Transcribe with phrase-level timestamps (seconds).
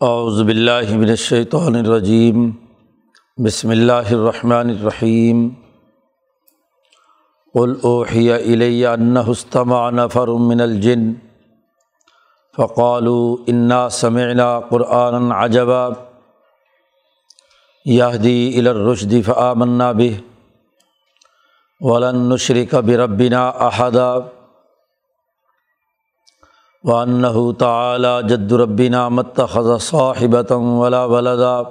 [0.00, 2.50] اعوذ باللہ من الشیطان الرجیم۔
[3.44, 5.48] بسم اللہ الرحمن الرحیم۔
[7.54, 11.12] قل اوحی الی انہ استمع نفر من الجن۔
[12.56, 15.88] فقالوا انا سمعنا قرآنا عجبا۔
[17.84, 20.12] یہدی الی الرشد فآمنا به
[21.80, 24.14] ولن نشرک بربنا احدا۔
[26.86, 31.66] وانه تعالی جد ربنا متخذ صاحبة ولا ولدا.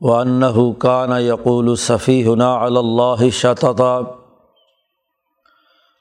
[0.00, 4.18] وانه كان يقول سفيهنا على الله شططا.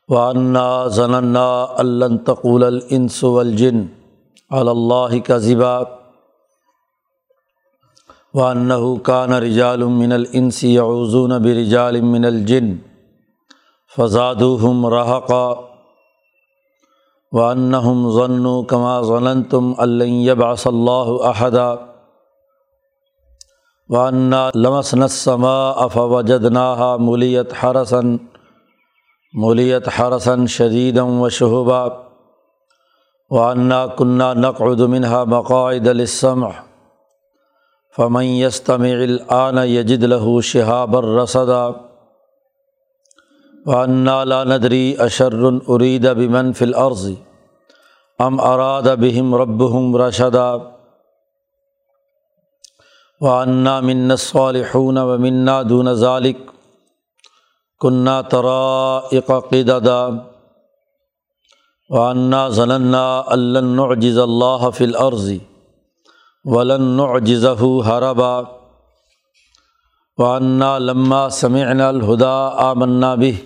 [0.10, 3.88] وانا ظننا ان لن تقول الانس والجن
[4.52, 6.00] على الله كذبا.
[8.34, 12.78] وانه كان رجال من الانس يعوذون برجال من الجن
[13.88, 15.71] فزادوهم رهقا.
[17.32, 21.70] وانہم ظنوا كما ظننتم ان لن يبعث الله احدا
[23.90, 28.20] وانا لمسنا السماء فوجدناها مليت حرسا
[29.44, 32.08] مليت حرسا شديدا وشهبا
[33.30, 36.64] وانا كنا نقعد منها مقاعد للسمع
[37.92, 41.00] فمن يستمع الآن يجد له شهابا
[43.66, 47.10] وانا لا ندری اشر ارید بمن فی الارض
[48.20, 50.58] ام اراد بہم ربهم رشدا
[53.22, 56.38] وانا من الصالحون ومنا دون ذلك
[57.82, 60.26] كنا طرائق قددا
[61.90, 65.40] وانا ظننا ان لن نعجز الله في الارض
[66.46, 68.61] ولن نعجزه هربا
[70.18, 72.38] وانا لما سمعنا الهدى
[72.72, 73.38] آمنا به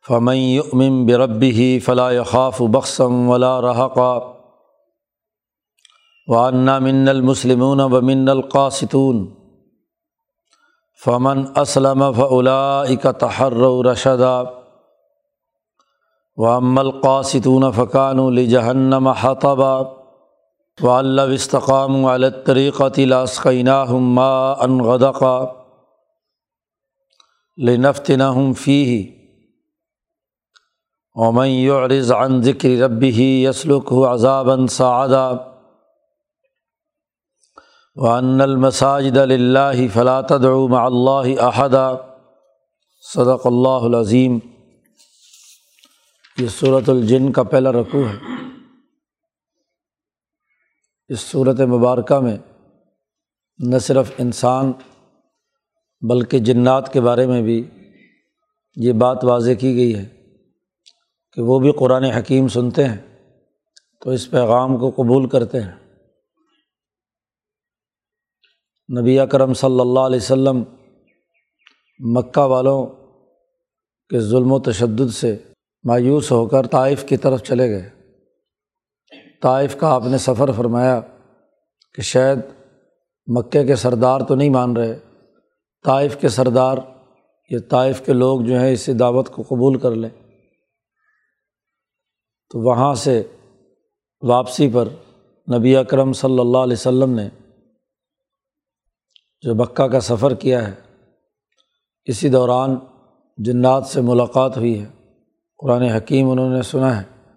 [0.00, 4.42] فمن يؤمن بربه فلا يخاف بخسا ولا رهقا
[6.28, 9.34] وانا من المسلمون ومن القاسطون
[10.94, 14.50] فمن اسلم فاولئك تحروا رشدا
[16.36, 20.01] واما القاسطون فكانوا لجهنم حطبا
[20.80, 25.46] وان لو استقاموا على الطريقة لاسقيناهم ماء غدقا
[27.56, 29.06] لنفتنهم فيه
[31.14, 35.30] ومن يعرض عن ذکر ربه يسلكه عذابا صعدا
[37.94, 41.94] وأن المساجد لله فلا تدعوا مع الله أحدا
[43.14, 44.38] صدق اللہ العظیم۔
[46.38, 48.31] یہ صورت الجن کا پہلا رقوع ہے۔
[51.12, 52.36] اس صورت مبارکہ میں
[53.58, 54.72] نہ صرف انسان
[56.08, 57.70] بلکہ جنات کے بارے میں بھی
[58.76, 60.04] یہ بات واضح کی گئی ہے
[61.32, 62.96] کہ وہ بھی قرآن حکیم سنتے ہیں
[64.00, 65.72] تو اس پیغام کو قبول کرتے ہیں۔
[69.00, 70.62] نبی کرم صلی اللہ علیہ و سلم
[71.98, 72.86] مکہ والوں
[74.08, 75.38] کے ظلم و تشدد سے
[75.84, 78.01] مایوس ہو کر طائف کی طرف چلے گئے۔
[79.42, 81.00] طائف کا آپ نے سفر فرمایا
[81.94, 82.38] کہ شاید
[83.26, 84.98] مکے کے سردار تو نہیں مان رہے۔
[85.84, 86.78] طائف کے سردار
[87.50, 90.10] یہ طائف کے لوگ جو ہیں اس دعوت کو قبول کر لیں۔
[92.50, 93.22] تو وہاں سے
[94.22, 94.88] واپسی پر
[95.58, 97.28] نبی اکرم صلی اللہ علیہ و سلم نے
[99.42, 100.74] جو مکہ کا سفر کیا ہے،
[102.04, 102.76] اسی دوران
[103.36, 104.86] جنات سے ملاقات ہوئی ہے۔
[105.58, 107.34] قرآن حکیم انہوں نے سنا ہے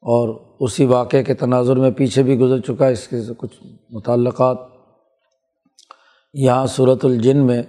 [0.00, 4.56] اور اسی واقعے کے تناظر میں پیچھے بھی گزر چکا ہے اس کے کچھ متعلقات۔
[6.34, 7.62] یہاں صورت الجن میں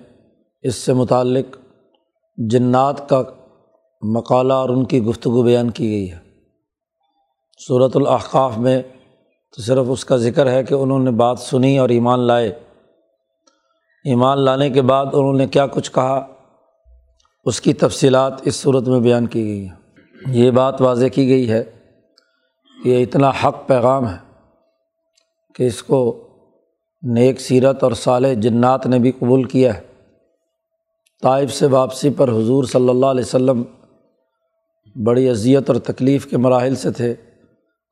[0.61, 1.57] اس سے متعلق
[2.37, 3.23] جنات کا
[4.01, 6.17] مقالہ اور ان کی گفتگو بیان کی گئی ہے۔
[7.67, 8.81] صورت الاحقاف میں
[9.55, 12.49] تو صرف اس کا ذکر ہے کہ انہوں نے بات سنی اور ایمان لائے۔
[14.03, 16.27] ایمان لانے کے بعد انہوں نے کیا کچھ کہا؟
[17.45, 19.75] اس کی تفصیلات اس صورت میں بیان کی گئی ہیں۔
[20.27, 21.63] یہ بات واضح کی گئی ہے
[22.83, 24.17] یہ اتنا حق پیغام ہے
[25.55, 26.27] کہ اس کو
[27.01, 29.81] نیک سیرت اور صالح جنات نے بھی قبول کیا ہے۔
[31.21, 33.63] طائف سے واپسی پر حضور صلی اللہ علیہ و سلم
[35.03, 37.13] بڑی اذیت اور تکلیف کے مراحل سے تھے۔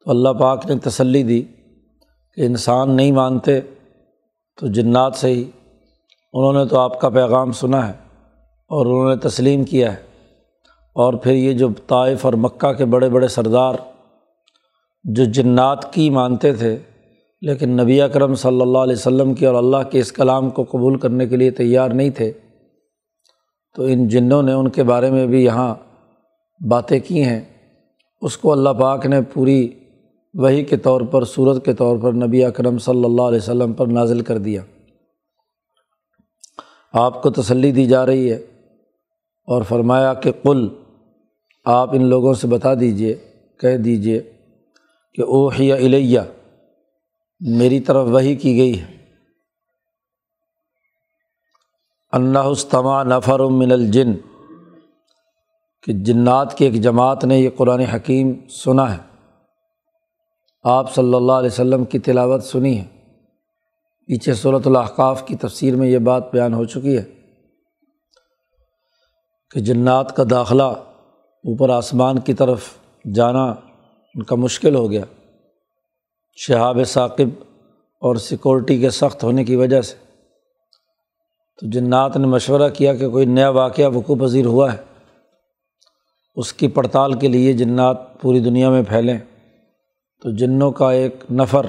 [0.06, 1.42] تو اللہ پاک نے تسلی دی
[2.36, 3.62] کہ انسان نہیں مانتے
[4.60, 5.52] تو جنات سے ہی۔
[6.34, 7.94] انہوں نے تو آپ کا پیغام سنا ہے
[8.68, 10.02] اور انہوں نے تسلیم کیا ہے۔
[10.94, 13.74] اور پھر یہ جو طائف اور مکہ کے بڑے بڑے سردار
[15.04, 16.78] جو جنات کی مانتے تھے،
[17.42, 20.98] لیکن نبی اکرم صلی اللہ علیہ وسلم کی اور اللہ کے اس کلام کو قبول
[21.00, 22.32] کرنے کے لیے تیار نہیں تھے،
[23.76, 25.76] تو ان جنوں نے ان کے بارے میں بھی یہاں
[26.70, 27.42] باتیں کی ہیں۔
[28.22, 29.70] اس کو اللہ پاک نے پوری
[30.34, 33.88] وہی کے طور پر صورت کے طور پر نبی اکرم صلی اللہ علیہ وسلم پر
[33.88, 34.62] نازل کر دیا۔
[36.94, 38.38] آپ کو تسلی دی جا رہی ہے
[39.48, 40.68] اور فرمایا کہ قل،
[41.66, 43.16] آپ ان لوگوں سے بتا دیجیے
[43.60, 44.22] کہہ دیجیے
[45.14, 46.20] کہ اوحیہ الیہ،
[47.40, 48.98] میری طرف وہی کی گئی ہے۔
[52.12, 54.14] اللہ استماع نفر من الجن،
[55.84, 59.02] کہ جنات کی ایک جماعت نے یہ قرآن حکیم سنا ہے۔
[60.64, 62.86] آپ صلی اللہ علیہ وسلم کی تلاوت سنی ہے۔
[64.08, 67.04] پیچھے صورت الحقاف کی تفسیر میں یہ بات بیان ہو چکی ہے۔
[69.52, 72.64] کہ جنات کا داخلہ اوپر آسمان کی طرف
[73.16, 73.56] جانا
[74.16, 75.02] ان کا مشکل ہو گیا۔
[76.36, 77.44] شہاب ثاقب
[78.00, 79.96] اور سیکورٹی کے سخت ہونے کی وجہ سے۔
[81.60, 84.78] تو جنات نے مشورہ کیا کہ کوئی نیا واقعہ وقوع پذیر ہوا ہے۔
[86.36, 89.20] اس کی پڑتال کے لیے جنات پوری دنیا میں پھیلیں۔
[90.22, 91.66] تو جنوں کا ایک نفر،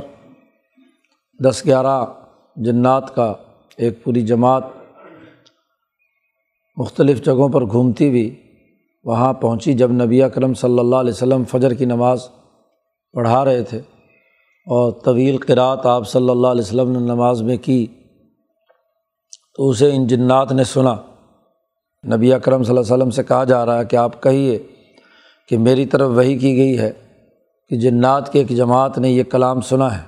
[1.45, 2.07] دس گیارہ
[2.57, 3.35] جنات کا
[3.77, 4.65] ایک پوری جماعت
[6.77, 8.42] مختلف جگہوں پر گھومتی ہوئی
[9.05, 12.29] وہاں پہنچی جب نبی اکرم صلی اللہ علیہ وسلم فجر کی نماز
[13.13, 13.79] پڑھا رہے تھے
[14.67, 17.87] اور طویل قرات آپ صلی اللہ علیہ وسلم نے نماز میں کی
[19.57, 20.97] تو اسے ان جنات نے سنا۔
[22.17, 24.59] نبی اکرم صلی اللہ علیہ وسلم سے کہا جا رہا ہے کہ آپ کہیے
[25.49, 26.93] کہ میری طرف وہی کی گئی ہے
[27.69, 30.03] کہ جنات کے ایک جماعت نے یہ کلام سنا ہے۔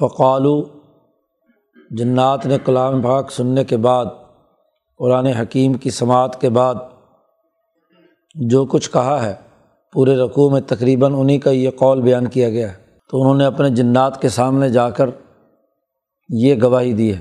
[0.00, 0.62] فقالو،
[1.90, 4.06] جنات نے کلام پاک سننے کے بعد
[5.00, 6.74] قرآن حکیم کی سماعت کے بعد
[8.34, 9.34] جو کچھ کہا ہے،
[9.92, 12.76] پورے رقوع میں تقریباً انہیں کا یہ قول بیان کیا گیا ہے۔
[13.10, 15.10] تو انہوں نے اپنے جنات کے سامنے جا کر
[16.28, 17.20] یہ گواہی دی ہے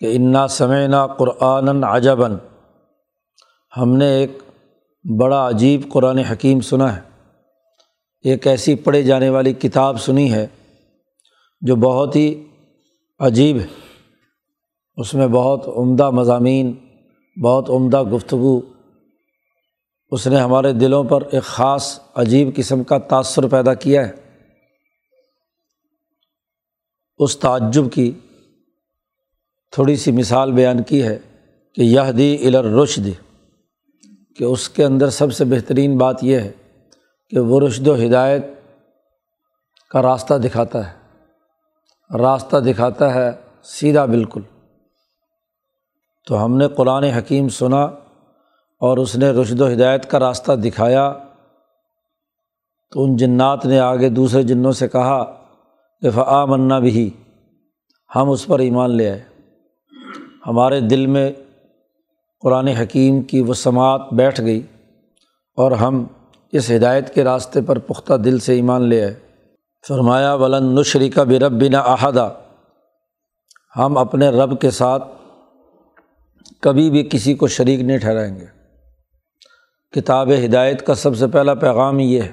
[0.00, 2.36] کہ انا سمعنا قرآن عجباً۔
[3.76, 4.38] ہم نے ایک
[5.20, 7.00] بڑا عجیب قرآن حکیم سنا ہے۔
[8.22, 10.46] ایک ایسی پڑھے جانے والی کتاب سنی ہے
[11.60, 12.44] جو بہت ہی
[13.18, 13.83] عجیب ہے۔
[14.96, 16.74] اس میں بہت عمدہ مضامین،
[17.42, 18.60] بہت عمدہ گفتگو۔
[20.10, 24.12] اس نے ہمارے دلوں پر ایک خاص عجیب قسم کا تأثر پیدا کیا ہے۔
[27.18, 28.12] اس تعجب کی
[29.70, 31.18] تھوڑی سی مثال بیان کی ہے
[31.74, 33.06] کہ یہ دی الرشد،
[34.36, 36.52] کہ اس کے اندر سب سے بہترین بات یہ ہے
[37.30, 38.46] کہ وہ رشد و ہدایت
[39.90, 40.98] کا راستہ دکھاتا ہے۔
[42.18, 43.30] راستہ دکھاتا ہے
[43.62, 44.40] سیدھا بالکل۔
[46.26, 47.82] تو ہم نے قرآن حکیم سنا
[48.80, 51.12] اور اس نے رشد و ہدایت کا راستہ دکھایا۔
[52.90, 55.24] تو ان جنات نے آگے دوسرے جنوں سے کہا
[56.00, 57.10] کہ فعا منا بھی
[58.16, 59.22] ہم اس پر ایمان لے آئے۔
[60.46, 61.32] ہمارے دل میں
[62.40, 64.62] قرآن حکیم کی وہ سماعت بیٹھ گئی
[65.56, 66.04] اور ہم
[66.52, 69.14] اس ہدایت کے راستے پر پختہ دل سے ایمان لے آئے۔
[69.88, 72.30] فرمایا، ولن نشری کا بھی رب بنا احدہ
[73.76, 75.04] ہم اپنے رب کے ساتھ
[76.64, 78.46] کبھی بھی کسی کو شریک نہیں ٹھہرائیں گے۔
[79.90, 82.32] کتاب ہدایت کا سب سے پہلا پیغام یہ ہے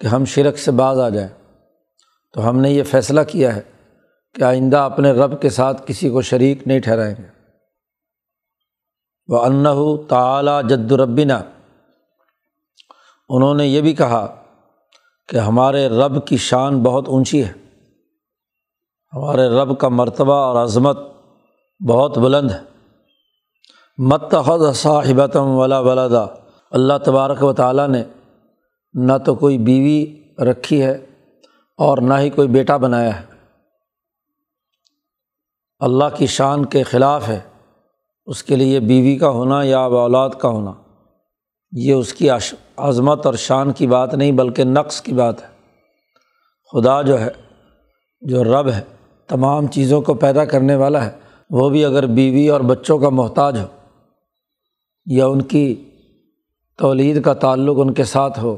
[0.00, 1.28] کہ ہم شرک سے باز آ جائیں۔
[2.32, 3.60] تو ہم نے یہ فیصلہ کیا ہے
[4.34, 7.26] کہ آئندہ اپنے رب کے ساتھ کسی کو شریک نہیں ٹھہرائیں گے۔
[9.28, 9.68] وہ انّ
[10.08, 11.32] تعلیٰ جد الربینہ
[13.28, 14.42] انہوں نے یہ بھی کہا
[15.28, 17.52] کہ ہمارے رب کی شان بہت اونچی ہے۔
[19.12, 20.98] ہمارے رب کا مرتبہ اور عظمت
[21.88, 22.75] بہت بلند ہے۔
[23.98, 26.26] متحد صاحبتم ولا ولدا۔
[26.70, 28.04] اللہ تبارک و تعالیٰ نے
[28.94, 31.06] نہ تو کوئی بیوی رکھی ہے
[31.76, 33.24] اور نہ ہی کوئی بیٹا بنایا ہے۔
[35.78, 37.40] اللہ کی شان کے خلاف ہے۔
[38.26, 40.72] اس کے لیے بیوی کا ہونا یا اولاد کا ہونا،
[41.72, 42.28] یہ اس کی
[42.76, 45.48] عظمت اور شان کی بات نہیں، بلکہ نقص کی بات ہے۔
[46.72, 47.30] خدا جو ہے،
[48.20, 48.84] جو رب ہے،
[49.26, 51.10] تمام چیزوں کو پیدا کرنے والا ہے۔
[51.50, 53.66] وہ بھی اگر بیوی اور بچوں کا محتاج ہو
[55.06, 55.90] یا ان کی
[56.78, 58.56] تولید کا تعلق ان کے ساتھ ہو،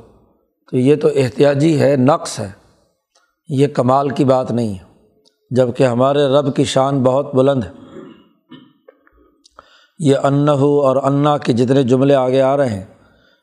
[0.71, 2.51] تو یہ تو احتیاطی ہے، نقص ہے۔
[3.49, 4.85] یہ کمال کی بات نہیں ہے
[5.51, 7.71] جبکہ ہمارے رب کی شان بہت بلند ہے۔
[9.99, 12.85] یہ ان ہو اور انا کے جتنے جملے آگے آ رہے ہیں،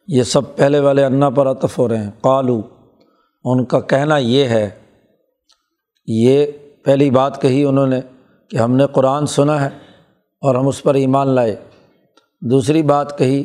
[0.07, 2.61] یہ سب پہلے والے انا پر عطف ہو رہے ہیں۔ قالو،
[3.43, 4.69] ان کا کہنا یہ ہے،
[6.07, 6.45] یہ
[6.83, 7.99] پہلی بات کہی انہوں نے
[8.49, 9.69] کہ ہم نے قرآن سنا ہے
[10.41, 11.55] اور ہم اس پر ایمان لائے۔
[12.41, 13.43] دوسری بات کہی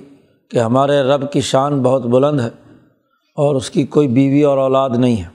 [0.51, 2.49] کہ ہمارے رب کی شان بہت بلند ہے
[3.37, 5.29] اور اس کی کوئی بیوی اور اولاد نہیں ہے۔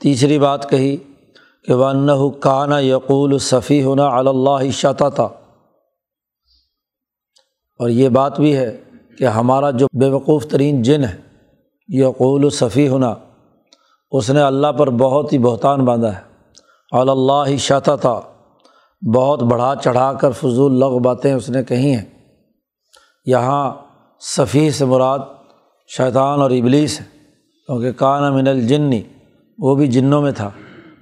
[0.00, 0.96] تیسری بات کہی
[1.64, 5.24] کہ وہ کانا یقول صفی ہونا اللہ شاطا تھا
[7.78, 8.80] اور یہ بات بھی ہے
[9.18, 11.16] کہ ہمارا جو بے وقوف ترین جن ہے
[11.88, 13.14] یقول صفی ہونا
[14.10, 16.32] اس نے اللہ پر بہت ہی بہتان باندھا ہے۔
[16.92, 17.56] اللہ ہی
[18.00, 18.20] تھا
[19.14, 22.11] بہت بڑھا چڑھا کر فضول لغ باتیں اس نے کہی ہیں۔
[23.26, 23.74] یہاں
[24.20, 25.18] صفی سے مراد
[25.96, 27.04] شیطان اور ابلیس ہے۔
[27.66, 29.02] کیونکہ کان من الجنی،
[29.58, 30.50] وہ بھی جنوں میں تھا۔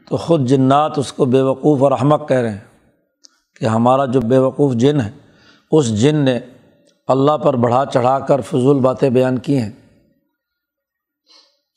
[0.08, 2.60] تو خود جنات اس کو بے وقوف اور احمق کہہ رہے ہیں
[3.60, 5.10] کہ ہمارا جو بے وقوف جن ہے،
[5.72, 6.40] اس جن نے
[7.08, 9.70] اللہ پر بڑھا چڑھا کر فضول باتیں بیان کی ہیں۔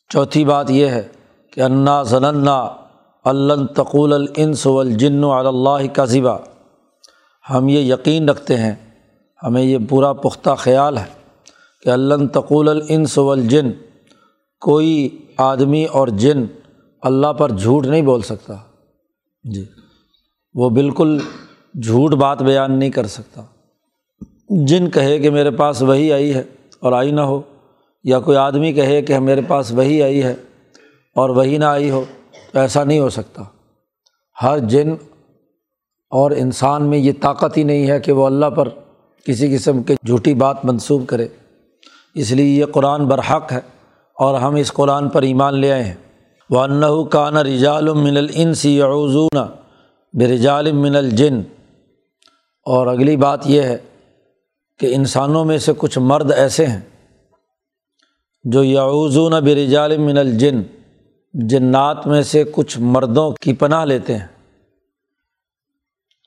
[0.09, 1.07] چوتھی بات یہ ہے
[1.51, 2.67] کہ انا ضلع
[3.23, 6.37] اللہ تقول الانس والجن علی اللہ کا ذبا
[7.49, 8.82] ہم یہ یقین رکھتے ہیں
[9.43, 11.05] ہمیں یہ پورا پختہ خیال ہے
[11.81, 13.71] کہ اللہ تقول الانس والجن،
[14.61, 16.45] کوئی آدمی اور جن
[17.01, 18.53] اللہ پر جھوٹ نہیں بول سکتا۔
[19.43, 19.65] جی
[20.53, 21.19] وہ بالکل
[21.73, 23.41] جھوٹ بات بیان نہیں کر سکتا۔
[24.49, 26.43] جن کہے کہ میرے پاس وہی آئی ہے
[26.79, 27.41] اور آئی نہ ہو،
[28.03, 30.33] یا کوئی آدمی کہے کہ میرے پاس وہی آئی ہے
[31.15, 32.03] اور وہی نہ آئی ہو،
[32.51, 33.43] تو ایسا نہیں ہو سکتا۔
[34.43, 34.89] ہر جن
[36.09, 38.69] اور انسان میں یہ طاقت ہی نہیں ہے کہ وہ اللہ پر
[39.25, 41.27] کسی قسم کے جھوٹی بات منسوب کرے۔
[42.15, 43.59] اس لیے یہ قرآن برحق ہے
[44.19, 45.93] اور ہم اس قرآن پر ایمان لے آئے ہیں۔
[46.49, 49.37] وہ انّ کان رجال من الانسی یعوزون
[50.13, 51.41] برجال من الجن۔
[52.65, 53.77] اور اگلی بات یہ ہے
[54.79, 56.81] کہ انسانوں میں سے کچھ مرد ایسے ہیں
[58.43, 60.61] جو یعوزون برجال من الجن۔
[61.33, 64.27] جنات میں سے کچھ مردوں کی پناہ لیتے ہیں۔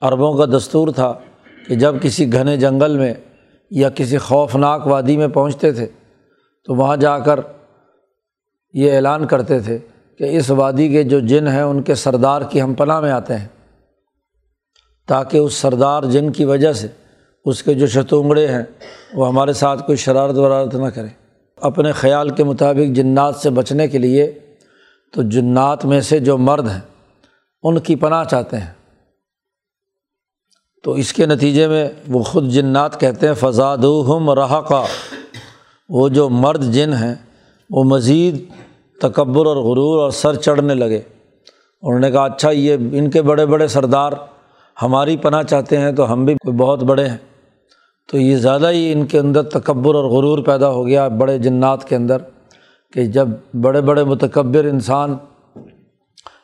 [0.00, 1.14] عربوں کا دستور تھا
[1.66, 3.14] کہ جب کسی گھنے جنگل میں
[3.70, 5.86] یا کسی خوفناک وادی میں پہنچتے تھے،
[6.64, 7.40] تو وہاں جا کر
[8.72, 9.78] یہ اعلان کرتے تھے
[10.18, 13.36] کہ اس وادی کے جو جن ہیں، ان کے سردار کی ہم پناہ میں آتے
[13.36, 13.48] ہیں۔
[15.06, 16.88] تاکہ اس سردار جن کی وجہ سے
[17.44, 18.62] اس کے جو شتونگڑے ہیں،
[19.14, 21.08] وہ ہمارے ساتھ کوئی شرارت ورارت نہ کریں۔
[21.56, 24.38] اپنے خیال کے مطابق جنات سے بچنے کے لیے،
[25.12, 26.80] تو جنات میں سے جو مرد ہیں،
[27.62, 28.72] ان کی پناہ چاہتے ہیں۔
[30.86, 34.84] تو اس کے نتیجے میں وہ خود جنات کہتے ہیں فضاد ہم رہا کا
[35.88, 37.14] وہ جو مرد جن ہیں،
[37.70, 38.44] وہ مزید
[39.00, 41.00] تکبر اور غرور اور سر چڑھنے لگے۔
[41.82, 44.12] انہوں نے کہا اچھا یہ ان کے بڑے بڑے سردار
[44.82, 47.16] ہماری پناہ چاہتے ہیں، تو ہم بھی کوئی بہت بڑے ہیں۔
[48.08, 51.88] تو یہ زیادہ ہی ان کے اندر تکبر اور غرور پیدا ہو گیا بڑے جنات
[51.88, 52.16] کے اندر
[52.92, 55.16] کہ جب بڑے بڑے متکبر انسان،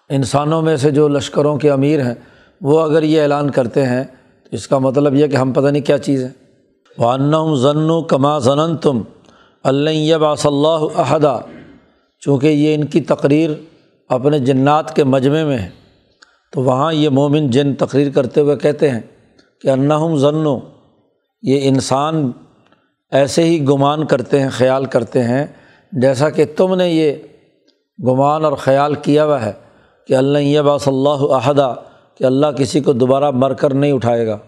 [0.08, 2.14] انسانوں میں سے جو لشکروں کے امیر ہیں،
[2.60, 4.04] وہ اگر یہ اعلان کرتے ہیں
[4.52, 6.30] اس کا مطلب یہ کہ ہم پتہ نہیں کیا چیز ہے۔
[6.98, 9.02] وانّ ضن کما ضن تم
[9.64, 11.40] اللہ باص اللہ عہدہ
[12.20, 13.50] چونکہ یہ ان کی تقریر
[14.08, 15.68] اپنے جنات کے مجمع میں ہے۔
[16.52, 19.00] تو وہاں یہ مومن جن تقریر کرتے ہوئے کہتے ہیں
[19.60, 20.58] کہ انّم ضنو
[21.42, 22.32] یہ انسان
[23.10, 25.46] ایسے ہی گمان کرتے ہیں، خیال کرتے ہیں۔
[25.92, 27.12] جیسا کہ تم نے یہ
[28.06, 29.52] گمان اور خیال کیا ہوا ہے
[30.06, 31.74] کہ اللہ باص اللہ عہدہ
[32.18, 34.38] کہ اللہ کسی کو دوبارہ مر کر نہیں اٹھائے گا۔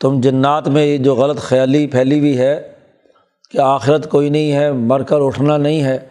[0.00, 2.72] تم جنات میں یہ جو غلط خیالی پھیلی ہوئی ہے
[3.50, 6.08] کہ آخرت کوئی نہیں ہے مر کر اٹھنا نہیں ہے۔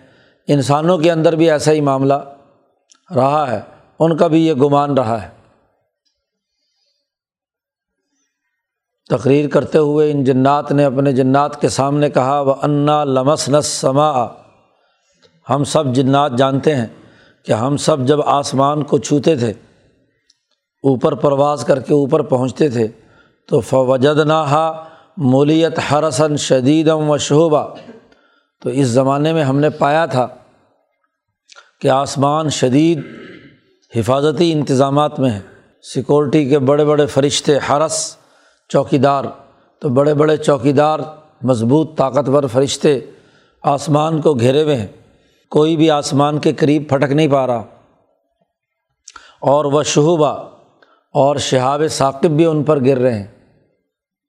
[0.48, 2.13] انسانوں کے اندر بھی ایسا ہی معاملہ
[3.15, 3.62] رہا ہے۔
[4.00, 5.29] ان کا بھی یہ گمان رہا ہے۔
[9.10, 13.65] تقریر کرتے ہوئے ان جنات نے اپنے جنات کے سامنے کہا وہ انا لمس نس
[13.65, 14.27] سما
[15.50, 16.88] ہم سب جنات جانتے ہیں
[17.46, 19.53] کہ ہم سب جب آسمان کو چھوتے تھے
[20.84, 22.88] اوپر پرواز کر کے اوپر پہنچتے تھے،
[23.48, 24.84] تو فوجد نہ
[25.18, 27.75] مولیت حرسن شدیدم و شہبہ
[28.62, 30.28] تو اس زمانے میں ہم نے پایا تھا
[31.82, 33.02] کہ آسمان شدید
[33.96, 35.40] حفاظتی انتظامات میں ہے۔
[35.94, 38.18] سیکورٹی کے بڑے بڑے فرشتے حرس
[38.70, 39.24] چوکی دار
[39.80, 41.00] تو بڑے بڑے چوکی دار
[41.42, 43.00] مضبوط طاقتور فرشتے
[43.63, 44.88] آسمان کو گھیرے ہوئے ہیں۔
[45.50, 47.63] کوئی بھی آسمان کے قریب پھٹک نہیں پا رہا۔
[49.42, 50.52] اور وہ شہبہ
[51.15, 53.27] اور شہاب ثاقب بھی ان پر گر رہے ہیں۔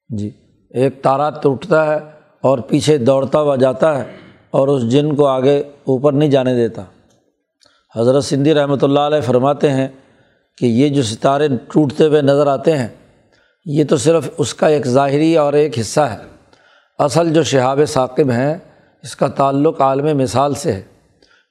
[0.09, 0.31] جی
[0.71, 1.99] ایک تارا ٹوٹتا ہے
[2.41, 4.05] اور پیچھے دوڑتا ہوا جاتا ہے
[4.51, 6.83] اور اس جن کو آگے اوپر نہیں جانے دیتا۔
[7.97, 9.89] حضرت سندھی رحمۃ اللہ علیہ فرماتے ہیں
[10.59, 12.89] کہ یہ جو ستارے ٹوٹتے ہوئے نظر آتے ہیں،
[13.67, 16.19] یہ تو صرف اس کا ایک ظاہری اور ایک حصہ ہے۔
[16.99, 18.59] اصل جو شہاب ثاقب ہیں،
[19.03, 20.83] اس کا تعلق عالم مثال سے ہے،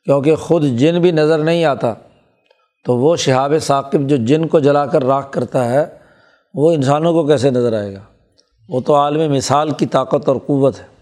[0.03, 1.93] کیونکہ خود جن بھی نظر نہیں آتا۔
[2.83, 5.85] تو وہ شہاب ثاقب جو جن کو جلا کر راکھ کرتا ہے،
[6.53, 7.99] وہ انسانوں کو کیسے نظر آئے گا؟
[8.69, 10.93] وہ تو عالم مثال کی طاقت اور قوت ہے۔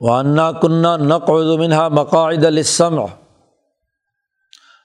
[0.00, 3.00] وانا کنہ نقد منہا مقاعد السم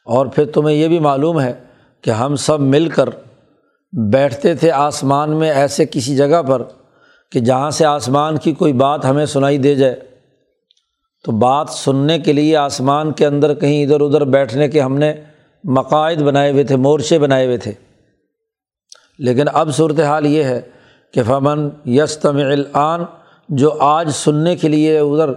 [0.05, 1.63] اور پھر تمہیں یہ بھی معلوم ہے
[2.01, 3.09] کہ ہم سب مل کر
[4.11, 6.61] بیٹھتے تھے آسمان میں ایسے کسی جگہ پر
[7.31, 10.16] کہ جہاں سے آسمان کی کوئی بات ہمیں سنائی دے جائے۔
[11.27, 15.13] تو بات سننے کے لیے آسمان کے اندر کہیں ادھر ادھر بیٹھنے کے ہم نے
[15.63, 17.71] مقاعد بنائے ہوئے تھے، مورچے بنائے ہوئے تھے۔
[19.19, 20.61] لیکن اب صورت حال یہ ہے
[21.13, 23.01] کہ فمن یستم العن
[23.49, 25.29] جو آج سننے کے لیے ادھر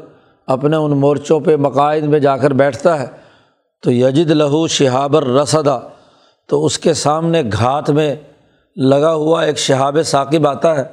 [0.47, 3.07] اپنے ان مورچوں پہ مقاعد میں جا کر بیٹھتا ہے،
[3.83, 5.79] تو یجد لہو شہابر رسدا
[6.49, 8.17] تو اس کے سامنے گھات میں
[8.77, 10.85] لگا ہوا ایک شہاب ثاقب آتا ہے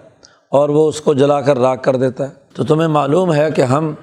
[0.52, 3.62] اور وہ اس کو جلا کر راک کر دیتا ہے۔ تو تمہیں معلوم ہے کہ
[3.62, 3.94] ہم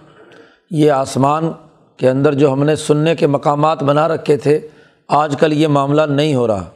[0.71, 1.52] یہ آسمان
[1.97, 4.68] کے اندر جو ہم نے سننے کے مقامات بنا رکھے تھے،
[5.09, 6.71] آج کل یہ معاملہ نہیں ہو رہا۔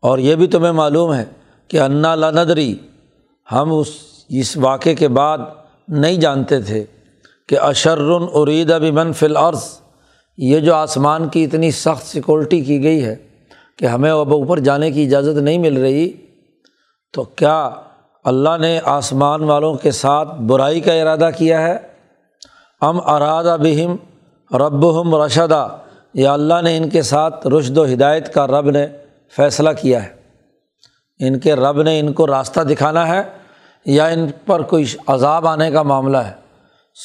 [0.00, 1.24] اور یہ بھی تمہیں معلوم ہے
[1.68, 2.74] کہ انا لندری
[3.52, 3.88] ہم اس
[4.28, 5.38] اس واقعے کے بعد
[5.88, 6.84] نہیں جانتے تھے
[7.48, 9.64] کہ اشرن ارید ابھی من العرض
[10.36, 13.14] یہ جو آسمان کی اتنی سخت سیکورٹی کی گئی ہے
[13.76, 16.12] کہ ہمیں اب اوپر جانے کی اجازت نہیں مل رہی،
[17.12, 17.70] تو کیا
[18.24, 21.76] اللہ نے آسمان والوں کے ساتھ برائی کا ارادہ کیا ہے۔
[22.80, 23.96] ام ارادہ بہم
[24.50, 25.66] رب ہم رشدہ،
[26.14, 28.86] یا اللہ نے ان کے ساتھ رشد و ہدایت کا رب نے
[29.36, 30.08] فیصلہ کیا ہے۔
[31.20, 33.22] ان کے رب نے ان کو راستہ دکھانا ہے،
[33.86, 36.32] یا ان پر کوئی عذاب آنے کا معاملہ ہے۔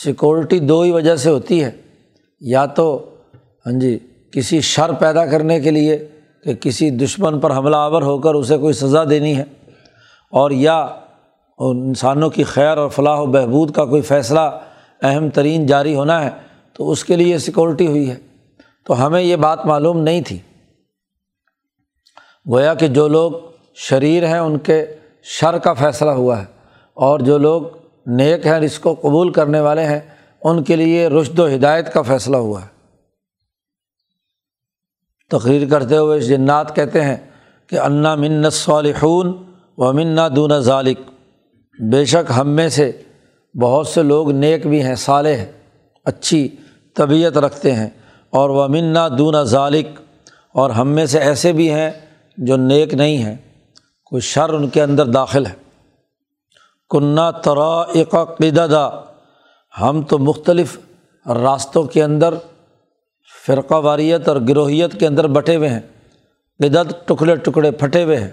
[0.03, 1.71] سیکورٹی دو ہی وجہ سے ہوتی ہے۔
[2.41, 2.87] یا تو
[3.65, 3.97] ہاں جی
[4.33, 5.97] کسی شر پیدا کرنے کے لیے
[6.43, 9.43] کہ کسی دشمن پر حملہ آور ہو کر اسے کوئی سزا دینی ہے،
[10.33, 10.87] اور یا
[11.59, 14.39] انسانوں کی خیر اور فلاح و بہبود کا کوئی فیصلہ
[15.01, 16.29] اہم ترین جاری ہونا ہے،
[16.73, 18.15] تو اس کے لیے سیکورٹی ہوئی ہے۔
[18.85, 20.39] تو ہمیں یہ بات معلوم نہیں تھی۔
[22.51, 23.31] گویا کہ جو لوگ
[23.75, 24.85] شریر ہیں، ان کے
[25.23, 26.45] شر کا فیصلہ ہوا ہے۔
[26.93, 27.61] اور جو لوگ
[28.05, 29.99] نیک ہیں اس کو قبول کرنے والے ہیں،
[30.43, 32.67] ان کے لیے رشد و ہدایت کا فیصلہ ہوا ہے۔
[35.29, 37.17] تقریر کرتے ہوئے جنات کہتے ہیں
[37.67, 39.37] کہ انا من صالحون
[39.77, 41.18] و منا دون ذالق
[41.79, 42.91] بے شک ہم میں سے
[43.61, 45.45] بہت سے لوگ نیک بھی ہیں، صالح،
[46.05, 46.49] اچھی
[46.95, 47.89] طبیعت رکھتے ہیں۔
[48.29, 50.01] اور وہ منا دون ذالق
[50.53, 51.91] اور ہم میں سے ایسے بھی ہیں
[52.37, 53.35] جو نیک نہیں ہیں۔
[54.05, 55.53] کوئی شر ان کے اندر داخل ہے۔
[56.89, 58.89] کنہ قددا،
[59.81, 60.79] ہم تو مختلف
[61.25, 62.33] راستوں کے اندر،
[63.45, 65.81] فرقہ واریت اور گروہیت کے اندر بٹے ہوئے ہیں۔
[66.59, 68.31] بدت ٹکڑے ٹکڑے پھٹے ہوئے ہیں۔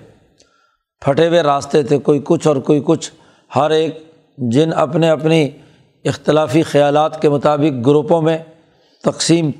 [1.00, 3.12] پھٹے ہوئے راستے تھے، کوئی کچھ اور کوئی کچھ۔
[3.56, 5.48] ہر ایک جن اپنے اپنی
[6.04, 8.38] اختلافی خیالات کے مطابق گروپوں میں
[9.04, 9.50] تقسیم۔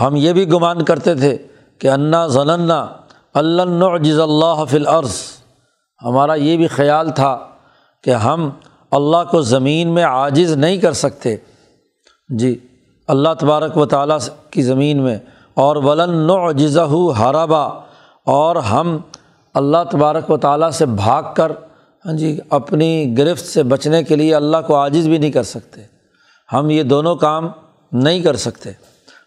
[0.00, 1.38] ہم یہ بھی گمان کرتے تھے
[1.78, 2.86] کہ انا ضلع
[3.34, 5.20] اللہ جز اللہ فل عرض
[6.02, 7.48] ہمارا یہ بھی خیال تھا
[8.02, 8.50] کہ ہم
[8.90, 11.36] اللہ کو زمین میں عاجز نہیں کر سکتے۔
[12.28, 12.58] جی
[13.06, 14.18] اللہ تبارک و تعالیٰ
[14.50, 15.18] کی زمین میں۔
[15.54, 16.80] اور ولن جزہ
[17.20, 17.64] حرابا
[18.24, 18.98] اور ہم
[19.56, 21.52] اللہ تبارک و تعالیٰ سے بھاگ کر
[22.06, 25.80] ہاں جی اپنی گرفت سے بچنے کے لیے اللہ کو عاجز بھی نہیں کر سکتے۔
[26.52, 27.48] ہم یہ دونوں کام
[27.92, 28.70] نہیں کر سکتے۔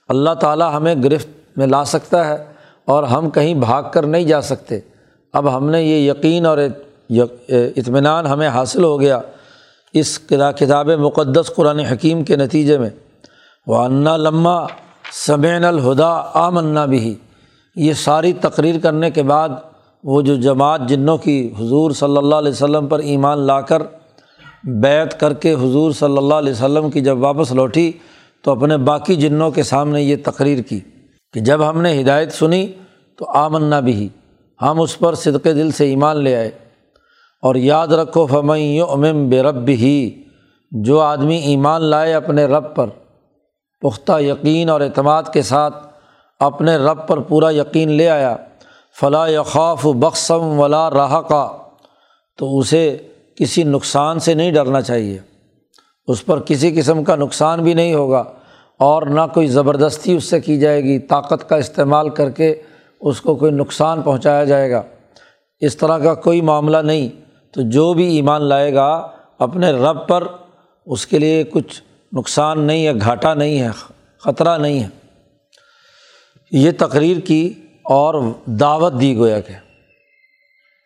[0.10, 2.46] اللہ تعالیٰ ہمیں گرفت میں لا سکتا ہے
[2.86, 4.80] اور ہم کہیں بھاگ کر نہیں جا سکتے۔
[5.34, 6.58] اب ہم نے یہ یقین اور
[7.50, 9.20] اطمینان ہمیں حاصل ہو گیا
[9.94, 12.89] اس کتاب مقدس قرآن حکیم کے نتیجے میں۔
[13.68, 14.60] وہ انا لمہ
[15.26, 17.15] سمعین الہدا آمنا بھی
[17.76, 19.50] یہ ساری تقریر کرنے کے بعد
[20.04, 23.82] وہ جو جماعت جنوں کی حضور صلی اللہ علیہ وسلم پر ایمان لا کر
[24.64, 27.92] بیت کر کے حضور صلی اللہ علیہ وسلم کی جب واپس لوٹی
[28.44, 30.80] تو اپنے باقی جنوں کے سامنے یہ تقریر کی
[31.34, 32.68] کہ جب ہم نے ہدایت سنی
[33.18, 34.10] تو آمنا بھی
[34.62, 36.52] ہم اس پر صدق دل سے ایمان لے آئے۔
[37.42, 40.24] اور یاد رکھو فمئی امم بے رب بھی
[40.72, 42.88] جو آدمی ایمان لائے اپنے رب پر،
[43.82, 45.88] پختہ یقین اور اعتماد کے ساتھ
[46.40, 48.36] اپنے رب پر پورا یقین لے آیا
[48.95, 51.58] فلاں یقاف بخصم ولا رہا کا
[52.38, 52.97] تو اسے
[53.36, 55.17] کسی نقصان سے نہیں ڈرنا چاہیے۔
[56.08, 58.23] اس پر کسی قسم کا نقصان بھی نہیں ہوگا
[58.80, 62.56] اور نہ کوئی زبردستی اس سے کی جائے گی۔ طاقت کا استعمال کر کے
[63.02, 64.82] اس کو کوئی نقصان پہنچایا جائے گا۔
[65.60, 67.10] اس طرح کا کوئی معاملہ نہیں۔
[67.54, 69.08] تو جو بھی ایمان لائے گا،
[69.39, 70.28] اپنے رب پر
[70.86, 71.82] اس کے لیے کچھ
[72.13, 73.69] نقصان نہیں ہے، گھاٹا نہیں ہے،
[74.19, 74.88] خطرہ نہیں ہے۔
[76.52, 77.54] یہ تقریر کی
[77.89, 78.13] اور
[78.45, 79.54] دعوت دی گویا کہ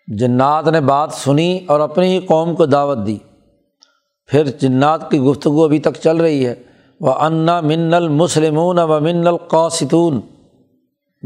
[0.08, 3.18] جنات نے بات سنی اور اپنی ہی قوم کو دعوت دی۔
[4.28, 6.56] پھر جنات کی گفتگو ابھی تک چل رہی ہے۔
[7.00, 10.22] وہ انا من المسلمون و من القاستون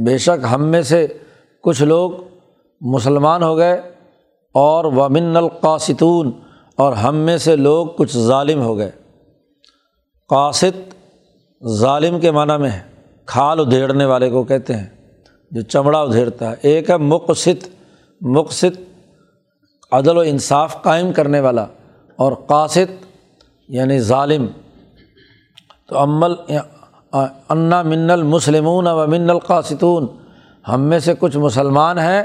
[0.06, 1.08] بے شک ہم میں سے
[1.62, 2.12] کچھ لوگ
[2.82, 3.82] مسلمان ہو گئے
[4.54, 6.32] اور و من القاستون
[6.76, 8.92] اور ہم میں سے لوگ کچھ ظالم ہو گئے۔
[10.30, 10.94] قاصد
[11.68, 12.82] ظالم کے معنیٰ میں ہے۔
[13.26, 14.97] کھال ادھیڑنے والے کو کہتے ہیں۔
[15.52, 17.68] جو چمڑا ادھیڑتا ہے۔ ایک ہے مقصد
[18.22, 18.80] مقصد
[19.92, 21.66] عدل و انصاف قائم کرنے والا
[22.16, 23.06] اور قاصد
[23.68, 24.46] یعنی ظالم۔
[25.88, 26.34] تو عمل
[27.50, 30.08] انا من المسلمون و من القاستون
[30.68, 32.24] ہم میں سے کچھ مسلمان ہیں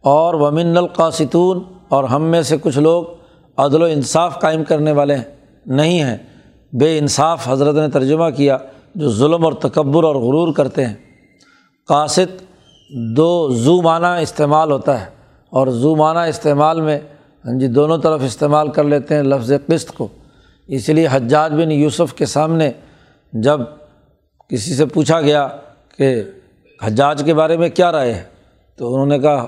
[0.00, 3.04] اور ومن القاستون اور ہم میں سے کچھ لوگ
[3.56, 5.16] عدل و انصاف قائم کرنے والے
[5.66, 6.16] نہیں ہیں۔
[6.72, 8.58] بے انصاف حضرت نے ترجمہ کیا
[8.94, 10.94] جو ظلم اور تکبر اور غرور کرتے ہیں۔
[11.88, 12.47] قاصد
[12.90, 15.06] دو زو معنی استعمال ہوتا ہے
[15.50, 17.00] اور زو معنی استعمال میں
[17.44, 20.08] ہاں جی دونوں طرف استعمال کر لیتے ہیں لفظ قسط کو۔
[20.66, 22.70] اس لیے حجاج بن یوسف کے سامنے
[23.32, 23.60] جب
[24.48, 25.48] کسی سے پوچھا گیا
[25.98, 26.22] کہ
[26.82, 28.22] حجاج کے بارے میں کیا رائے ہے،
[28.76, 29.46] تو انہوں نے کہا،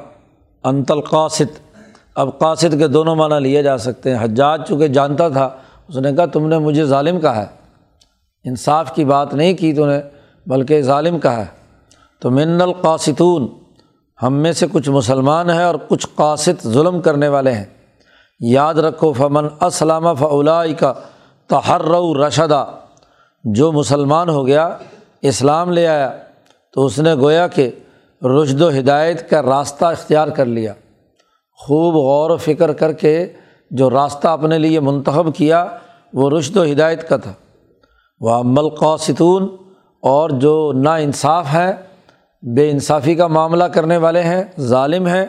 [0.64, 1.76] انت القاصد۔
[2.14, 5.48] اب قاصد کے دونوں معنی لیے جا سکتے ہیں۔ حجاج چونکہ جانتا تھا،
[5.88, 7.46] اس نے کہا، تم نے مجھے ظالم کہا ہے۔
[8.44, 10.00] انصاف کی بات نہیں کی تو نے،
[10.46, 11.60] بلکہ ظالم کہا ہے۔
[12.20, 13.48] تو من القاصتون
[14.22, 17.64] ہم میں سے کچھ مسلمان ہیں اور کچھ قاصد ظلم کرنے والے ہیں۔
[18.40, 20.94] یاد رکھو، فمن اسلامہ فلا کا
[21.46, 21.85] تحر
[22.16, 22.66] رشدہ
[23.44, 24.76] جو مسلمان ہو گیا،
[25.22, 26.16] اسلام لے آیا۔
[26.72, 27.70] تو اس نے گویا کہ
[28.22, 30.72] رشد و ہدایت کا راستہ اختیار کر لیا۔
[31.56, 33.33] خوب غور و فکر کر کے
[33.70, 35.66] جو راستہ اپنے لیے منتخب کیا،
[36.12, 37.33] وہ رشد و ہدایت کا تھا۔
[38.20, 39.56] وہ عمل قوستون
[40.02, 41.72] اور جو نا انصاف ہیں
[42.42, 45.26] بے انصافی کا معاملہ کرنے والے ہیں، ظالم ہیں،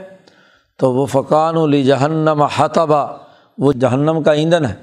[0.78, 3.17] تو وہ فقان علی جہنم حتبہ
[3.58, 4.74] وہ جہنم کا ایندھن ہے،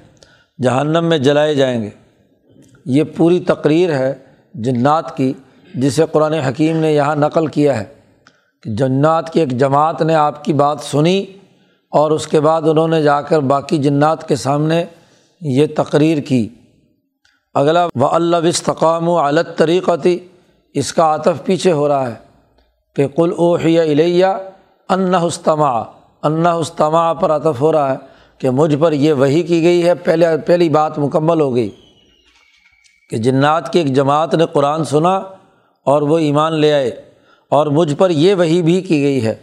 [0.62, 1.90] جہنم میں جلائے جائیں گے۔
[2.84, 4.14] یہ پوری تقریر ہے
[4.54, 5.32] جنات کی،
[5.74, 7.84] جسے قرآن حکیم نے یہاں نقل کیا ہے
[8.62, 11.24] کہ جنات کی ایک جماعت نے آپ کی بات سنی
[11.90, 14.84] اور اس کے بعد انہوں نے جا کر باقی جنات کے سامنے
[15.40, 16.48] یہ تقریر کی۔
[17.54, 20.18] اگلا و اللہ وسطقام و علت طریقہ تھی
[20.78, 22.14] اس کا عطف پیچھے ہو رہا ہے۔
[22.96, 24.26] کہ کل اوحیہ الیہ
[24.88, 25.82] ان استماع
[26.22, 27.96] ان استماع پر عطف ہو رہا ہے
[28.38, 31.70] کہ مجھ پر یہ وہی کی گئی ہے، پہلے، پہلی بات مکمل ہو گئی
[33.10, 35.16] کہ جنات کی ایک جماعت نے قرآن سنا
[35.84, 36.88] اور وہ ایمان لے آئے
[37.48, 39.34] اور مجھ پر یہ وہی بھی کی گئی ہے۔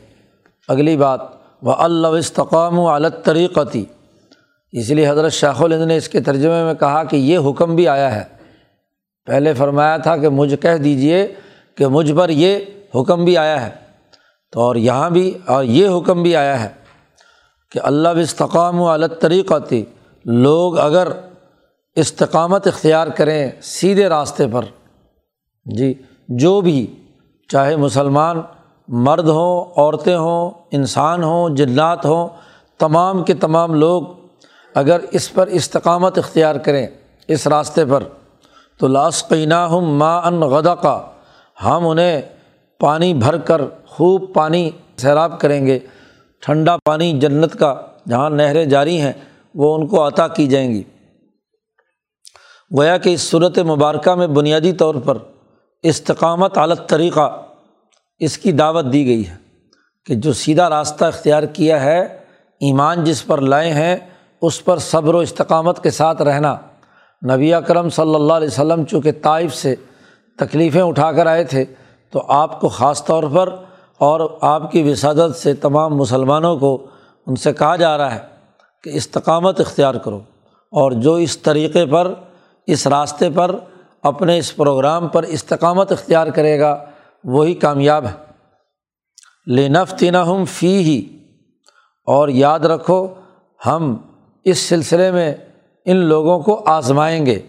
[0.67, 1.19] اگلی بات
[1.61, 3.85] وہ اللہ استقام و علت طریقتی
[4.71, 7.87] اس لیے حضرت شاخ الند نے اس کے ترجمے میں کہا کہ یہ حکم بھی
[7.87, 8.34] آیا ہے۔
[9.25, 11.33] پہلے فرمایا تھا کہ مجھ کہہ دیجیے
[11.75, 12.59] کہ مجھ پر یہ
[12.95, 13.85] حکم بھی آیا ہے۔
[14.51, 16.69] تو اور یہاں بھی اور یہ حکم بھی آیا ہے
[17.71, 19.85] کہ اللہ استقام و علت طریقتی
[20.25, 21.07] لوگ اگر
[21.95, 24.65] استقامت اختیار کریں سیدھے راستے پر۔
[25.65, 25.93] جی
[26.29, 27.03] جو بھی
[27.47, 28.41] چاہے مسلمان
[28.87, 32.27] مرد ہوں، عورتیں ہوں، انسان ہوں، جنات ہوں،
[32.79, 34.03] تمام کے تمام لوگ
[34.75, 36.87] اگر اس پر استقامت اختیار کریں
[37.27, 38.03] اس راستے پر
[38.79, 41.05] تو لاسقینہ ہم ما ان غدا کا
[41.63, 42.21] ہم انہیں
[42.79, 45.79] پانی بھر کر خوب پانی سیراب کریں گے،
[46.41, 49.13] ٹھنڈا پانی جنت کا جہاں نہریں جاری ہیں،
[49.55, 50.83] وہ ان کو عطا کی جائیں گی۔
[52.77, 55.17] گویا کہ اس صورت مبارکہ میں بنیادی طور پر
[55.83, 57.41] استقامت عالت طریقہ
[58.19, 59.35] اس کی دعوت دی گئی ہے
[60.05, 62.03] کہ جو سیدھا راستہ اختیار کیا ہے،
[62.61, 63.97] ایمان جس پر لائے ہیں،
[64.41, 66.55] اس پر صبر و استقامت کے ساتھ رہنا۔
[67.21, 69.75] نبی اکرم صلی اللہ علیہ وسلم چونکہ طائف سے
[70.39, 71.65] تکلیفیں اٹھا کر آئے تھے،
[72.11, 73.55] تو آپ کو خاص طور پر
[73.97, 76.87] اور آپ کی وسادت سے تمام مسلمانوں کو
[77.27, 78.19] ان سے کہا جا رہا ہے
[78.83, 80.17] کہ استقامت اختیار کرو
[80.73, 82.13] اور جو اس طریقے پر،
[82.67, 83.55] اس راستے پر،
[84.03, 86.85] اپنے اس پروگرام پر استقامت اختیار کرے گا،
[87.23, 88.13] وہی کامیاب ہے۔
[89.47, 90.99] لینفتی ہم فی ہی
[92.07, 93.07] اور یاد رکھو،
[93.65, 93.95] ہم
[94.43, 95.33] اس سلسلے میں
[95.85, 97.39] ان لوگوں کو آزمائیں گے۔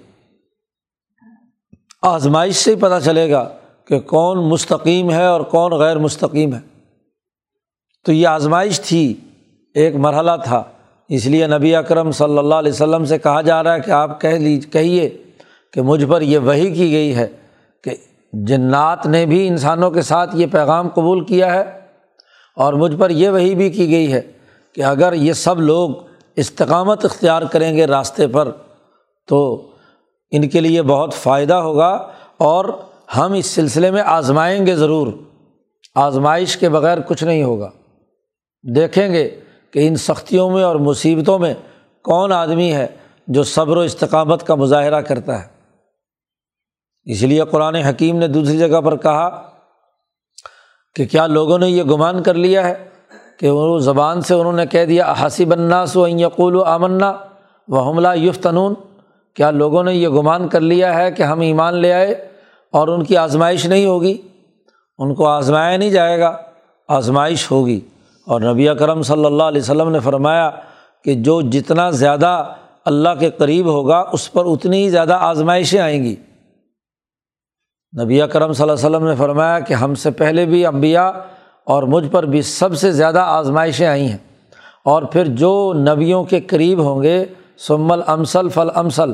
[2.02, 3.48] آزمائش سے ہی پتہ چلے گا
[3.84, 6.60] کہ کون مستقیم ہے اور کون غیر مستقیم ہے۔
[8.04, 9.14] تو یہ آزمائش تھی،
[9.74, 10.62] ایک مرحلہ تھا۔
[11.08, 14.20] اس لیے نبی اکرم صلی اللہ علیہ وسلم سے کہا جا رہا ہے کہ آپ
[14.20, 15.22] کہہ لیج کہیے
[15.72, 17.26] کہ مجھ پر یہ وہی کی گئی ہے
[17.84, 17.90] کہ
[18.32, 21.64] جنات نے بھی انسانوں کے ساتھ یہ پیغام قبول کیا ہے
[22.56, 24.20] اور مجھ پر یہ وہی بھی کی گئی ہے
[24.74, 25.90] کہ اگر یہ سب لوگ
[26.36, 28.50] استقامت اختیار کریں گے راستے پر،
[29.26, 29.70] تو
[30.30, 32.64] ان کے لیے بہت فائدہ ہوگا اور
[33.16, 35.08] ہم اس سلسلے میں آزمائیں گے ضرور۔
[35.94, 37.70] آزمائش کے بغیر کچھ نہیں ہوگا۔
[38.74, 41.54] دیکھیں گے کہ ان سختیوں میں اور مصیبتوں میں
[42.02, 42.86] کون آدمی ہے
[43.26, 45.48] جو صبر و استقامت کا مظاہرہ کرتا ہے۔
[47.04, 49.50] اس لیے قرآن حکیم نے دوسری جگہ پر کہا
[50.94, 52.95] کہ کیا لوگوں نے یہ گمان کر لیا ہے؟
[53.38, 57.12] کہ وہ زبان سے انہوں نے کہہ دیا حسب الناس و یقول و آمنا
[57.68, 58.74] و حملہ یفتنون۔
[59.34, 62.28] کیا لوگوں نے یہ گمان کر لیا ہے کہ ہم ایمان لے آئے
[62.72, 64.22] اور ان کی آزمائش نہیں ہوگی؟
[64.98, 66.36] ان کو آزمایا نہیں جائے گا،
[66.88, 67.80] آزمائش ہوگی۔
[68.26, 70.50] اور نبی کرم صلی اللہ علیہ وسلم نے فرمایا
[71.04, 72.44] کہ جو جتنا زیادہ
[72.84, 76.16] اللہ کے قریب ہوگا، اس پر اتنی ہی زیادہ آزمائشیں آئیں گی۔
[78.02, 81.12] نبی کرم صلی اللہ علیہ وسلم نے فرمایا کہ ہم سے پہلے بھی امبیا
[81.66, 84.16] اور مجھ پر بھی سب سے زیادہ آزمائشیں آئی ہیں۔
[84.84, 87.24] اور پھر جو نبیوں کے قریب ہوں گے
[87.58, 89.12] سمل امسل فل امسل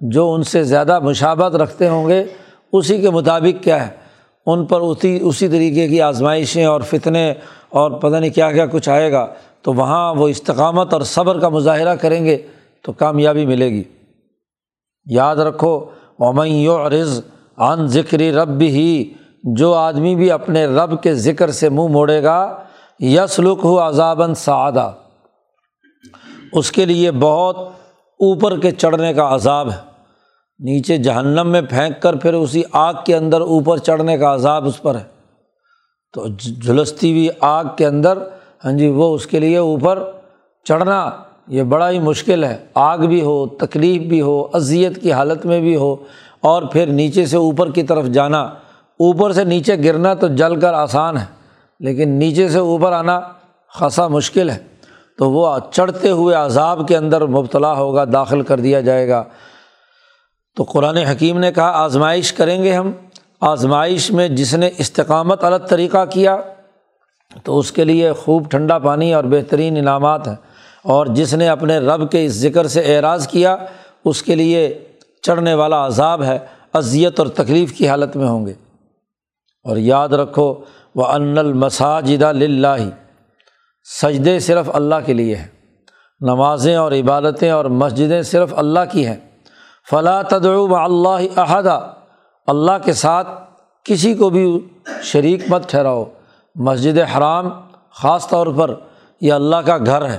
[0.00, 2.24] جو ان سے زیادہ مشابت رکھتے ہوں گے،
[2.72, 3.92] اسی کے مطابق کیا ہے؟
[4.46, 7.34] ان پر اسی اسی طریقے کی آزمائشیں اور فتنے
[7.68, 9.26] اور پتہ نہیں کیا کیا کچھ آئے گا۔
[9.62, 12.38] تو وہاں وہ استقامت اور صبر کا مظاہرہ کریں گے
[12.82, 13.82] تو کامیابی ملے گی۔
[15.06, 15.84] یاد رکھو
[16.44, 17.20] یو رض
[17.56, 19.12] عن ذکری رب ہی
[19.52, 22.62] جو آدمی بھی اپنے رب کے ذکر سے منہ موڑے گا
[23.00, 24.92] یسلک ہو عذابً سعادہ
[26.52, 27.56] اس کے لیے بہت
[28.20, 29.76] اوپر کے چڑھنے کا عذاب ہے۔
[30.58, 34.82] نیچے جہنم میں پھینک کر پھر اسی آگ کے اندر اوپر چڑھنے کا عذاب اس
[34.82, 35.04] پر ہے۔
[36.12, 36.26] تو
[36.62, 38.18] جھلستی ہوئی آگ کے اندر
[38.64, 40.10] ہاں جی وہ اس کے لیے اوپر
[40.64, 41.10] چڑھنا
[41.48, 45.60] یہ بڑا ہی مشکل ہے۔ آگ بھی ہو، تکلیف بھی ہو، اذیت کی حالت میں
[45.60, 45.96] بھی ہو
[46.40, 48.50] اور پھر نیچے سے اوپر کی طرف جانا۔
[48.98, 51.24] اوپر سے نیچے گرنا تو جل کر آسان ہے،
[51.80, 53.20] لیکن نیچے سے اوپر آنا
[53.68, 54.58] خاصا مشکل ہے۔
[55.18, 59.24] تو وہ چڑھتے ہوئے عذاب کے اندر مبتلا ہوگا، داخل کر دیا جائے گا۔
[60.56, 62.92] تو قرآن حکیم نے کہا، آزمائش کریں گے ہم۔
[63.40, 66.36] آزمائش میں جس نے استقامت الگ طریقہ کیا،
[67.42, 70.36] تو اس کے لیے خوب ٹھنڈا پانی اور بہترین انعامات ہیں۔
[70.84, 73.56] اور جس نے اپنے رب کے اس ذکر سے اعراض کیا،
[74.04, 74.84] اس کے لیے
[75.22, 76.38] چڑھنے والا عذاب ہے،
[76.72, 78.52] اذیت اور تکلیف کی حالت میں ہوں گے۔
[79.64, 80.54] اور یاد رکھو
[80.94, 82.78] وہ ان المساجد لاہ
[84.02, 85.46] سجدے صرف اللہ کے لیے ہیں۔
[86.20, 89.16] نمازیں اور عبادتیں اور مسجدیں صرف اللہ کی ہیں۔
[89.90, 91.92] فلاں تدعو اللہ عہدہ
[92.46, 93.28] اللہ کے ساتھ
[93.84, 94.68] کسی کو بھی
[95.02, 96.04] شریک مت ٹھہراؤ۔
[96.54, 97.48] مسجد حرام
[97.90, 98.74] خاص طور پر
[99.20, 100.18] یہ اللہ کا گھر ہے۔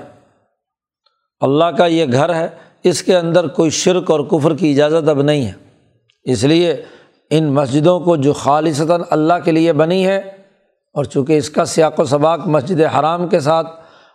[1.40, 2.48] اللہ کا یہ گھر ہے،
[2.84, 5.54] اس کے اندر کوئی شرک اور کفر کی اجازت اب نہیں ہے۔
[6.24, 6.82] اس لیے
[7.30, 10.18] ان مسجدوں کو جو خالصتاً اللہ کے لیے بنی ہے،
[10.96, 13.68] اور چونکہ اس کا سیاق و سباق مسجد حرام کے ساتھ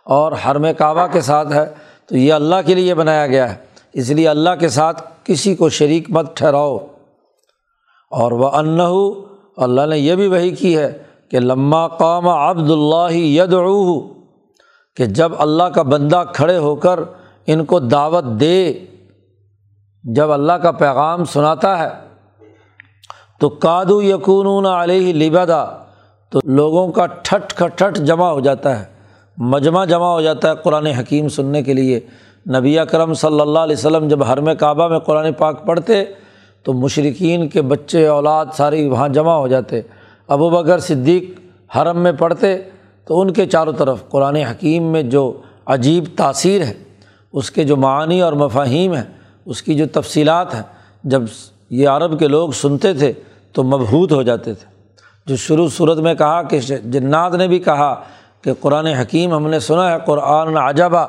[0.03, 1.65] اور حرم کعبہ کے ساتھ ہے،
[2.05, 3.57] تو یہ اللہ کے لیے بنایا گیا ہے۔
[3.93, 6.77] اس لیے اللہ کے ساتھ کسی کو شریک مت ٹھہراؤ۔
[8.11, 9.11] اور وہ انّو
[9.57, 10.97] اللہ نے یہ بھی وہی کی ہے
[11.31, 13.53] کہ لمہ قام عبد اللہ ید
[14.97, 16.99] کہ جب اللہ کا بندہ کھڑے ہو کر
[17.47, 18.73] ان کو دعوت دے،
[20.03, 21.89] جب اللہ کا پیغام سناتا ہے
[23.41, 25.65] تو کادو یقون علیہ لبادا
[26.29, 28.85] تو لوگوں کا ٹھٹ کھٹ جمع ہو جاتا ہے،
[29.37, 31.99] مجمع جمع ہو جاتا ہے قرآن حکیم سننے کے لیے۔
[32.45, 36.03] نبی کرم صلی اللہ علیہ وسلم جب حرم کعبہ میں قرآن پاک پڑھتے،
[36.63, 39.81] تو مشرقین کے بچے، اولاد ساری وہاں جمع ہو جاتے۔
[40.27, 41.23] ابو بکر صدیق
[41.77, 42.57] حرم میں پڑھتے،
[43.05, 45.31] تو ان کے چاروں طرف قرآن حکیم میں جو
[45.65, 46.73] عجیب تاثیر ہے،
[47.33, 49.03] اس کے جو معنی اور مفاہیم ہیں،
[49.45, 50.63] اس کی جو تفصیلات ہیں۔
[51.03, 51.21] جب
[51.69, 53.13] یہ عرب کے لوگ سنتے تھے
[53.53, 54.71] تو مبہوت ہو جاتے تھے۔
[55.25, 58.01] جو شروع صورت میں کہا کہ جنات نے بھی کہا
[58.41, 61.07] کہ قرآن حکیم ہم نے سنا ہے، قرآن عجبہ،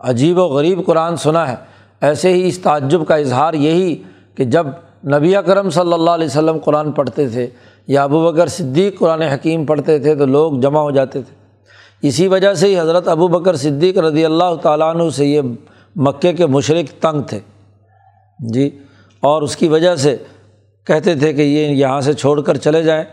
[0.00, 1.56] عجیب و غریب قرآن سنا ہے۔
[2.00, 4.02] ایسے ہی اس تعجب کا اظہار یہی
[4.34, 4.66] کہ جب
[5.04, 7.46] نبی کرم صلی اللہ علیہ وسلم قرآن پڑھتے تھے
[7.86, 11.34] یا ابو بکر صدیق قرآن حکیم پڑھتے تھے تو لوگ جمع ہو جاتے تھے۔
[12.08, 15.40] اسی وجہ سے ہی حضرت ابو بکر صدیق رضی اللہ تعالیٰ عنہ سے یہ
[15.96, 17.40] مکے کے مشرق تنگ تھے۔
[18.38, 18.78] جی
[19.20, 20.16] اور اس کی وجہ سے
[20.86, 23.04] کہتے تھے کہ یہ یہاں سے چھوڑ کر چلے جائیں۔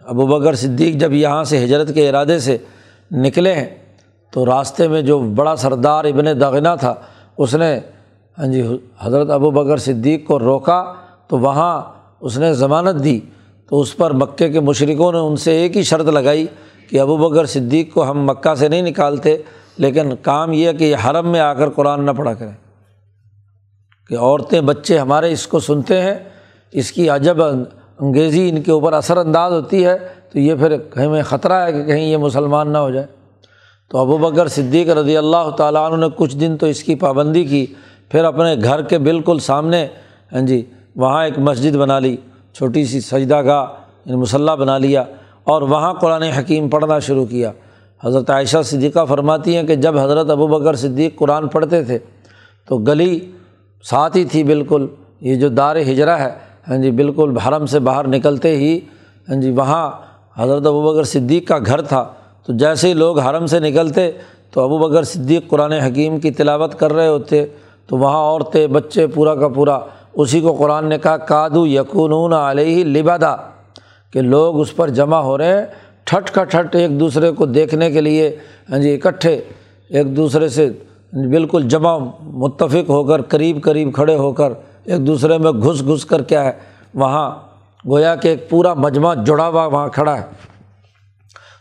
[0.00, 2.58] ابو بکر صدیق جب یہاں سے ہجرت کے ارادے سے
[3.12, 3.68] نکلے ہیں
[4.32, 6.94] تو راستے میں جو بڑا سردار ابن دغنا تھا،
[7.38, 7.78] اس نے
[8.38, 10.92] ہاں جی حضرت ابو بکر صدیق کو روکا
[11.28, 11.82] تو وہاں
[12.20, 13.20] اس نے ضمانت دی۔
[13.68, 16.46] تو اس پر مکے کے مشرقوں نے ان سے ایک ہی شرط لگائی
[16.90, 19.36] کہ ابو بکر صدیق کو ہم مکہ سے نہیں نکالتے،
[19.76, 22.52] لیکن کام یہ کہ یہ حرم میں آ کر قرآن نہ پڑھا کریں۔
[24.08, 26.14] کہ عورتیں، بچے ہمارے اس کو سنتے ہیں
[26.72, 29.96] اس کی عجب انگیزی ان کے اوپر اثر انداز ہوتی ہے
[30.32, 33.06] تو یہ پھر کہیں میں خطرہ ہے کہ کہیں یہ مسلمان نہ ہو جائے۔
[33.90, 37.44] تو ابو بکر صدیق رضی اللہ تعالیٰ عنہ نے کچھ دن تو اس کی پابندی
[37.44, 37.64] کی،
[38.08, 39.86] پھر اپنے گھر کے بالکل سامنے
[40.32, 40.62] ہاں جی
[40.96, 42.16] وہاں ایک مسجد بنا لی،
[42.54, 43.66] چھوٹی سی سجدہ گاہ
[44.04, 45.04] یعنی مسلح بنا لیا
[45.44, 47.50] اور وہاں قرآن حکیم پڑھنا شروع کیا۔
[48.00, 51.98] حضرت عائشہ صدیقہ فرماتی ہیں کہ جب حضرت ابو بکر صدیق قرآن پڑھتے تھے
[52.68, 53.18] تو گلی
[53.84, 54.86] ساتھ ہی تھی بالکل،
[55.20, 56.30] یہ جو دار ہجرا ہے
[56.68, 58.78] ہاں جی بالکل حرم سے باہر نکلتے ہی
[59.28, 59.90] ہاں جی وہاں
[60.38, 62.12] حضرت ابو بکر صدیق کا گھر تھا۔
[62.46, 64.10] تو جیسے ہی لوگ حرم سے نکلتے،
[64.50, 67.44] تو ابو بکر صدیق قرآن حکیم کی تلاوت کر رہے ہوتے۔
[67.86, 69.78] تو وہاں عورتیں، بچے پورا کا پورا،
[70.12, 73.36] اسی کو قرآن نے کہا، کادو یقون علیہ لبادا
[74.12, 75.66] کہ لوگ اس پر جمع ہو رہے ہیں،
[76.04, 78.36] ٹھٹ کا ٹھٹ ایک دوسرے کو دیکھنے کے لیے
[78.70, 79.40] ہاں جی اکٹھے،
[79.90, 80.70] ایک دوسرے سے
[81.12, 84.52] بالکل جمع متفق ہو کر، قریب قریب کھڑے ہو کر۔
[84.84, 86.52] ایک دوسرے میں گھس گھس کر کیا ہے
[86.94, 87.30] وہاں
[87.88, 90.24] گویا کہ ایک پورا مجمع جڑا ہوا وہاں کھڑا ہے۔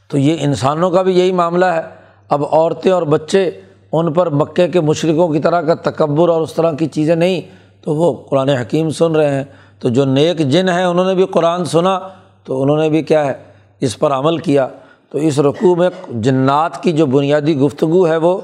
[0.08, 1.82] تو یہ انسانوں کا بھی یہی معاملہ ہے۔
[2.29, 3.51] اب عورتیں اور بچے
[3.91, 7.41] ان پر مکے کے مشرقوں کی طرح کا تکبر اور اس طرح کی چیزیں نہیں۔
[7.82, 9.43] تو وہ قرآن حکیم سن رہے ہیں۔
[9.79, 11.99] تو جو نیک جن ہیں، انہوں نے بھی قرآن سنا۔
[12.43, 13.34] تو انہوں نے بھی کیا ہے؟
[13.79, 14.67] اس پر عمل کیا۔
[15.12, 18.38] تو اس رقوع میں جنات کی جو بنیادی گفتگو ہے، وہ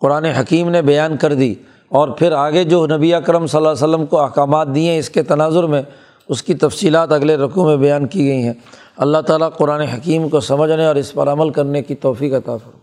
[0.00, 1.54] قرآن حکیم نے بیان کر دی۔
[1.88, 5.10] اور پھر آگے جو نبی اکرم صلی اللہ علیہ وسلم کو احکامات دیے ہیں اس
[5.10, 5.82] کے تناظر میں،
[6.28, 8.52] اس کی تفصیلات اگلے رقوع میں بیان کی گئی ہیں۔
[8.96, 12.76] اللہ تعالیٰ قرآن حکیم کو سمجھنے اور اس پر عمل کرنے کی توفیق عطا فرمائے۔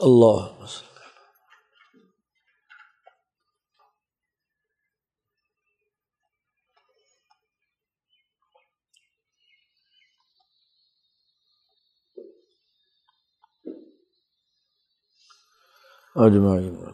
[0.00, 0.66] اللہ
[16.16, 16.85] اجمعین